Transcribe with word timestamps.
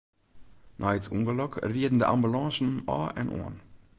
Nei 0.79 0.95
it 0.97 1.11
ûngelok 1.15 1.53
rieden 1.71 1.99
de 2.01 2.05
ambulânsen 2.13 2.71
ôf 2.95 3.09
en 3.21 3.31
oan. 3.39 3.55